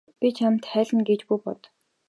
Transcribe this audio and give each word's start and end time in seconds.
Би 0.23 0.27
чамд 0.39 0.61
хайлна 0.71 1.03
гэж 1.11 1.21
бүү 1.31 1.39
бод. 1.47 1.61